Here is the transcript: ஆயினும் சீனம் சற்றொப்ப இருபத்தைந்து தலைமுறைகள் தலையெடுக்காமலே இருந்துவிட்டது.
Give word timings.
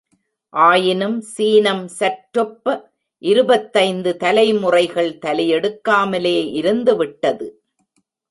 ஆயினும் 0.53 1.17
சீனம் 1.21 1.83
சற்றொப்ப 1.99 2.73
இருபத்தைந்து 3.21 4.17
தலைமுறைகள் 4.17 5.11
தலையெடுக்காமலே 5.25 6.37
இருந்துவிட்டது. 6.59 7.47